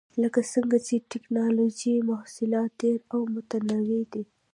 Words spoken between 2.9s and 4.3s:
او متنوع دي.